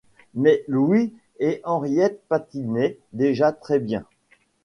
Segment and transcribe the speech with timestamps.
[0.33, 4.03] Mais Louis et Henriette patinaient déjà très bien.